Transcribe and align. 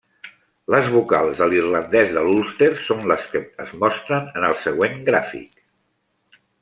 Les 0.75 0.87
vocals 0.93 1.41
de 1.41 1.47
l'irlandès 1.51 2.15
de 2.15 2.23
l'Ulster 2.29 2.69
són 2.85 3.03
les 3.11 3.27
que 3.35 3.43
es 3.67 3.75
mostren 3.85 4.33
en 4.41 4.49
el 4.49 4.57
següent 4.63 4.97
gràfic. 5.11 5.63